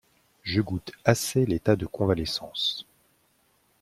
Je 0.41 0.61
goûte 0.61 0.93
assez 1.05 1.45
l'état 1.45 1.75
de 1.75 1.85
convalescence. 1.85 2.87